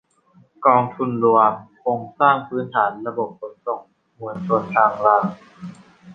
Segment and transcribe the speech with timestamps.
[0.65, 3.81] กองทุนรวมโครงสร้างพื้นฐานระบบขนส่ง
[4.19, 5.23] มวลชนทางราง